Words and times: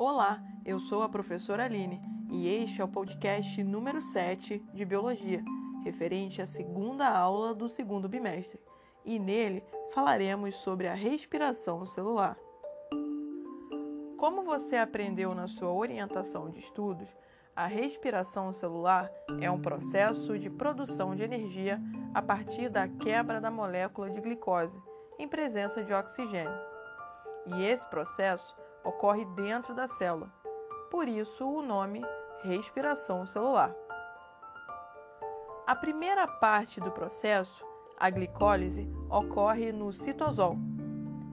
Olá, 0.00 0.40
eu 0.64 0.78
sou 0.78 1.02
a 1.02 1.08
professora 1.08 1.64
Aline 1.64 2.00
e 2.30 2.46
este 2.46 2.80
é 2.80 2.84
o 2.84 2.88
podcast 2.88 3.64
número 3.64 4.00
7 4.00 4.60
de 4.72 4.84
Biologia, 4.84 5.42
referente 5.82 6.40
à 6.40 6.46
segunda 6.46 7.08
aula 7.08 7.52
do 7.52 7.68
segundo 7.68 8.08
bimestre, 8.08 8.60
e 9.04 9.18
nele 9.18 9.60
falaremos 9.92 10.54
sobre 10.58 10.86
a 10.86 10.94
respiração 10.94 11.84
celular. 11.84 12.38
Como 14.16 14.44
você 14.44 14.76
aprendeu 14.76 15.34
na 15.34 15.48
sua 15.48 15.72
orientação 15.72 16.48
de 16.48 16.60
estudos, 16.60 17.08
a 17.56 17.66
respiração 17.66 18.52
celular 18.52 19.10
é 19.40 19.50
um 19.50 19.60
processo 19.60 20.38
de 20.38 20.48
produção 20.48 21.16
de 21.16 21.24
energia 21.24 21.82
a 22.14 22.22
partir 22.22 22.68
da 22.68 22.86
quebra 22.86 23.40
da 23.40 23.50
molécula 23.50 24.08
de 24.08 24.20
glicose 24.20 24.80
em 25.18 25.26
presença 25.26 25.82
de 25.82 25.92
oxigênio. 25.92 26.56
E 27.46 27.64
esse 27.64 27.84
processo 27.90 28.54
ocorre 28.84 29.24
dentro 29.24 29.74
da 29.74 29.86
célula, 29.86 30.32
por 30.90 31.08
isso 31.08 31.48
o 31.48 31.62
nome 31.62 32.02
respiração 32.42 33.26
celular. 33.26 33.74
A 35.66 35.74
primeira 35.74 36.26
parte 36.26 36.80
do 36.80 36.90
processo, 36.90 37.66
a 37.98 38.08
glicólise, 38.08 38.88
ocorre 39.10 39.70
no 39.72 39.92
citosol, 39.92 40.56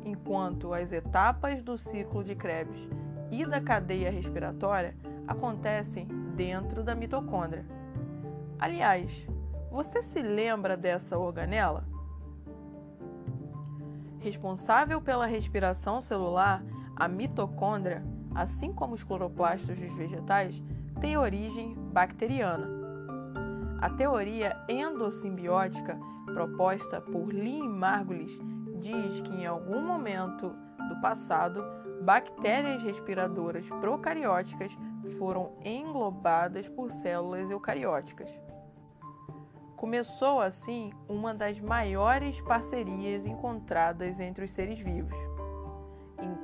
enquanto 0.03 0.73
as 0.73 0.91
etapas 0.91 1.63
do 1.63 1.77
ciclo 1.77 2.23
de 2.23 2.35
Krebs 2.35 2.89
e 3.31 3.45
da 3.45 3.61
cadeia 3.61 4.11
respiratória 4.11 4.95
acontecem 5.27 6.05
dentro 6.35 6.83
da 6.83 6.93
mitocôndria. 6.93 7.65
Aliás, 8.59 9.25
você 9.71 10.03
se 10.03 10.21
lembra 10.21 10.77
dessa 10.77 11.17
organela? 11.17 11.85
Responsável 14.19 15.01
pela 15.01 15.25
respiração 15.25 16.01
celular, 16.01 16.63
a 16.95 17.07
mitocôndria, 17.07 18.03
assim 18.33 18.73
como 18.73 18.95
os 18.95 19.03
cloroplastos 19.03 19.77
dos 19.77 19.93
vegetais, 19.93 20.61
tem 21.01 21.17
origem 21.17 21.73
bacteriana. 21.91 22.67
A 23.81 23.89
teoria 23.89 24.55
endossimbiótica 24.69 25.97
proposta 26.25 27.01
por 27.01 27.33
Lynn 27.33 27.69
Margulis 27.69 28.31
diz 28.81 29.21
que 29.21 29.33
em 29.33 29.45
algum 29.45 29.81
momento 29.85 30.53
do 30.87 31.01
passado, 31.01 31.63
bactérias 32.01 32.81
respiradoras 32.83 33.67
procarióticas 33.81 34.75
foram 35.17 35.53
englobadas 35.63 36.67
por 36.69 36.91
células 36.91 37.49
eucarióticas. 37.49 38.29
Começou 39.75 40.39
assim 40.39 40.91
uma 41.07 41.33
das 41.33 41.59
maiores 41.59 42.39
parcerias 42.41 43.25
encontradas 43.25 44.19
entre 44.19 44.45
os 44.45 44.51
seres 44.51 44.79
vivos. 44.79 45.34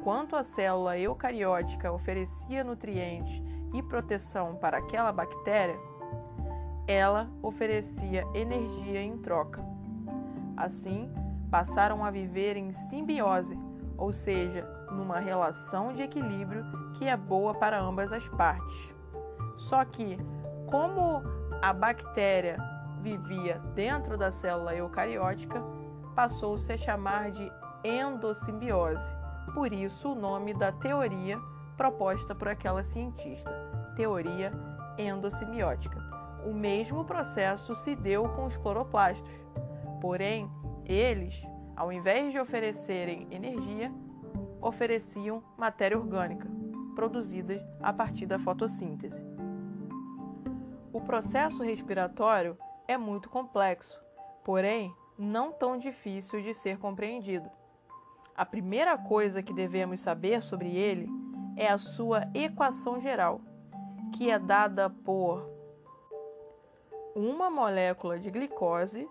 Enquanto 0.01 0.35
a 0.35 0.41
célula 0.41 0.97
eucariótica 0.97 1.91
oferecia 1.91 2.63
nutrientes 2.63 3.39
e 3.71 3.83
proteção 3.83 4.55
para 4.55 4.79
aquela 4.79 5.11
bactéria, 5.11 5.79
ela 6.87 7.29
oferecia 7.43 8.25
energia 8.33 8.99
em 8.99 9.15
troca. 9.19 9.63
Assim, 10.57 11.07
passaram 11.51 12.03
a 12.03 12.09
viver 12.09 12.57
em 12.57 12.71
simbiose, 12.71 13.55
ou 13.95 14.11
seja, 14.11 14.63
numa 14.91 15.19
relação 15.19 15.93
de 15.93 16.01
equilíbrio 16.01 16.65
que 16.95 17.07
é 17.07 17.15
boa 17.15 17.53
para 17.53 17.79
ambas 17.79 18.11
as 18.11 18.27
partes. 18.29 18.95
Só 19.55 19.85
que, 19.85 20.17
como 20.65 21.21
a 21.61 21.71
bactéria 21.71 22.57
vivia 23.03 23.59
dentro 23.75 24.17
da 24.17 24.31
célula 24.31 24.73
eucariótica, 24.73 25.61
passou-se 26.15 26.73
a 26.73 26.77
chamar 26.77 27.29
de 27.29 27.51
endossimbiose. 27.83 29.20
Por 29.53 29.73
isso, 29.73 30.11
o 30.11 30.15
nome 30.15 30.53
da 30.53 30.71
teoria 30.71 31.39
proposta 31.75 32.33
por 32.33 32.47
aquela 32.47 32.83
cientista, 32.83 33.51
teoria 33.95 34.51
endossimbiótica. 34.97 35.99
O 36.45 36.53
mesmo 36.53 37.03
processo 37.05 37.75
se 37.75 37.95
deu 37.95 38.27
com 38.29 38.45
os 38.45 38.57
cloroplastos. 38.57 39.29
Porém, 39.99 40.49
eles, 40.85 41.35
ao 41.75 41.91
invés 41.91 42.31
de 42.31 42.39
oferecerem 42.39 43.27
energia, 43.29 43.91
ofereciam 44.61 45.43
matéria 45.57 45.97
orgânica, 45.97 46.47
produzida 46.95 47.65
a 47.81 47.91
partir 47.91 48.25
da 48.25 48.39
fotossíntese. 48.39 49.19
O 50.93 51.01
processo 51.01 51.63
respiratório 51.63 52.57
é 52.87 52.97
muito 52.97 53.29
complexo, 53.29 53.99
porém 54.43 54.93
não 55.17 55.51
tão 55.51 55.77
difícil 55.77 56.41
de 56.41 56.53
ser 56.53 56.77
compreendido. 56.77 57.49
A 58.41 58.45
primeira 58.45 58.97
coisa 58.97 59.43
que 59.43 59.53
devemos 59.53 59.99
saber 59.99 60.41
sobre 60.41 60.75
ele 60.75 61.07
é 61.55 61.67
a 61.67 61.77
sua 61.77 62.27
equação 62.33 62.99
geral, 62.99 63.39
que 64.15 64.31
é 64.31 64.39
dada 64.39 64.89
por 64.89 65.47
uma 67.15 67.51
molécula 67.51 68.17
de 68.17 68.31
glicose, 68.31 69.07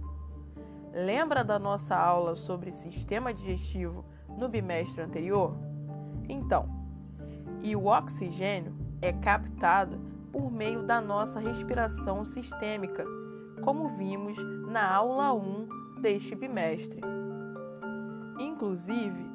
Lembra 0.93 1.43
da 1.43 1.59
nossa 1.59 1.97
aula 1.97 2.34
sobre 2.34 2.73
sistema 2.73 3.33
digestivo 3.33 4.05
no 4.37 4.49
bimestre 4.49 5.03
anterior? 5.03 5.57
Então, 6.29 6.69
e 7.63 7.75
o 7.77 7.87
oxigênio 7.87 8.75
é 9.03 9.13
captado 9.13 9.99
por 10.33 10.51
meio 10.51 10.83
da 10.83 11.01
nossa 11.01 11.41
respiração 11.41 12.25
sistêmica, 12.25 13.05
como 13.63 13.89
vimos 13.97 14.39
na 14.69 14.95
aula 14.95 15.35
1 15.35 16.01
deste 16.01 16.35
bimestre. 16.35 17.01
Inclusive, 18.39 19.29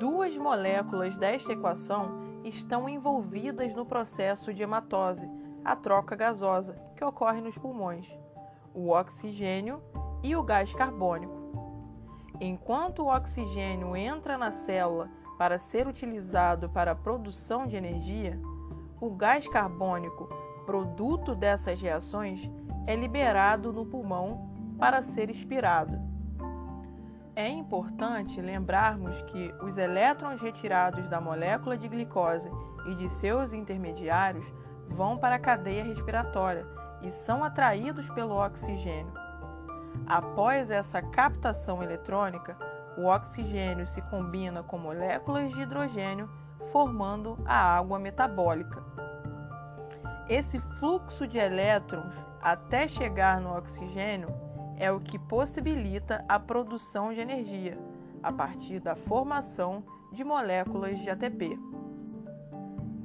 duas 0.00 0.36
moléculas 0.36 1.16
desta 1.16 1.52
equação 1.52 2.40
estão 2.44 2.88
envolvidas 2.88 3.74
no 3.74 3.84
processo 3.84 4.52
de 4.52 4.62
hematose, 4.62 5.28
a 5.64 5.76
troca 5.76 6.16
gasosa, 6.16 6.74
que 6.96 7.04
ocorre 7.04 7.40
nos 7.40 7.56
pulmões, 7.58 8.08
o 8.74 8.90
oxigênio 8.90 9.82
e 10.22 10.34
o 10.34 10.42
gás 10.42 10.72
carbônico. 10.72 11.37
Enquanto 12.40 13.02
o 13.02 13.14
oxigênio 13.14 13.96
entra 13.96 14.38
na 14.38 14.52
célula 14.52 15.10
para 15.36 15.58
ser 15.58 15.88
utilizado 15.88 16.68
para 16.68 16.92
a 16.92 16.94
produção 16.94 17.66
de 17.66 17.76
energia, 17.76 18.38
o 19.00 19.10
gás 19.10 19.48
carbônico, 19.48 20.28
produto 20.64 21.34
dessas 21.34 21.80
reações, 21.80 22.48
é 22.86 22.94
liberado 22.94 23.72
no 23.72 23.84
pulmão 23.84 24.50
para 24.78 25.02
ser 25.02 25.30
expirado. 25.30 25.98
É 27.34 27.48
importante 27.48 28.40
lembrarmos 28.40 29.20
que 29.22 29.52
os 29.62 29.76
elétrons 29.76 30.40
retirados 30.40 31.08
da 31.08 31.20
molécula 31.20 31.76
de 31.76 31.88
glicose 31.88 32.50
e 32.86 32.94
de 32.94 33.08
seus 33.08 33.52
intermediários 33.52 34.46
vão 34.88 35.18
para 35.18 35.36
a 35.36 35.40
cadeia 35.40 35.84
respiratória 35.84 36.66
e 37.02 37.10
são 37.10 37.44
atraídos 37.44 38.08
pelo 38.10 38.34
oxigênio. 38.34 39.27
Após 40.06 40.70
essa 40.70 41.02
captação 41.02 41.82
eletrônica, 41.82 42.56
o 42.96 43.04
oxigênio 43.06 43.86
se 43.86 44.02
combina 44.02 44.62
com 44.62 44.78
moléculas 44.78 45.52
de 45.52 45.62
hidrogênio, 45.62 46.28
formando 46.72 47.38
a 47.46 47.76
água 47.76 47.98
metabólica. 47.98 48.82
Esse 50.28 50.58
fluxo 50.58 51.26
de 51.26 51.38
elétrons 51.38 52.14
até 52.42 52.86
chegar 52.86 53.40
no 53.40 53.56
oxigênio 53.56 54.28
é 54.76 54.92
o 54.92 55.00
que 55.00 55.18
possibilita 55.18 56.24
a 56.28 56.38
produção 56.38 57.12
de 57.12 57.20
energia 57.20 57.78
a 58.22 58.32
partir 58.32 58.80
da 58.80 58.94
formação 58.94 59.82
de 60.12 60.24
moléculas 60.24 60.98
de 60.98 61.08
ATP. 61.08 61.58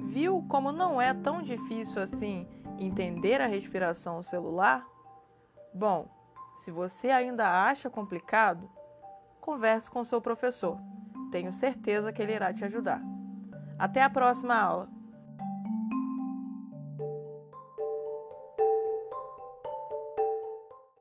Viu 0.05 0.43
como 0.47 0.71
não 0.71 1.01
é 1.01 1.13
tão 1.13 1.41
difícil 1.41 2.01
assim 2.01 2.47
entender 2.77 3.41
a 3.41 3.47
respiração 3.47 4.21
celular? 4.21 4.85
Bom, 5.73 6.07
se 6.63 6.71
você 6.71 7.09
ainda 7.09 7.45
acha 7.65 7.89
complicado, 7.89 8.71
converse 9.41 9.91
com 9.91 10.05
seu 10.05 10.21
professor. 10.21 10.77
Tenho 11.29 11.51
certeza 11.51 12.13
que 12.13 12.21
ele 12.21 12.31
irá 12.31 12.53
te 12.53 12.63
ajudar. 12.63 13.01
Até 13.77 14.01
a 14.01 14.09
próxima 14.09 14.55
aula! 14.55 14.92